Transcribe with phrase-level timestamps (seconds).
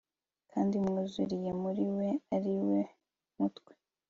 [0.51, 2.79] kandi mwuzuriye muri we ari we
[3.37, 3.71] mutwe